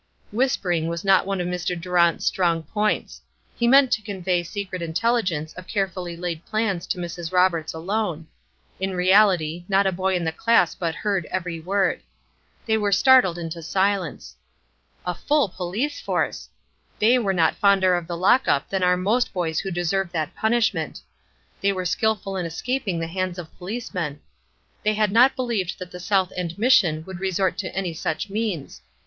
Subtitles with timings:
[0.31, 1.79] Whispering was not one of Mr.
[1.79, 3.21] Durant's strong points.
[3.55, 7.31] He meant to convey secret intelligence of carefully laid plans to Mrs.
[7.31, 8.25] Roberts alone.
[8.79, 12.01] In reality not a boy in the class but heard every word.
[12.65, 14.35] They were startled into silence.
[15.05, 16.49] "A full police force!"
[16.97, 20.35] They were not fonder of the lock up than are most boys who deserve that
[20.35, 20.99] punishment.
[21.61, 24.19] They were skilful in escaping the hands of policemen.
[24.81, 28.81] They had not believed that the South End Mission would resort to any such means.